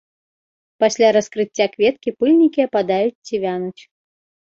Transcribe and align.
Пасля 0.83 1.11
раскрыцця 1.17 1.65
кветкі 1.75 2.17
пыльнікі 2.19 2.59
ападаюць 2.69 3.15
ці 3.25 3.35
вянуць. 3.49 3.81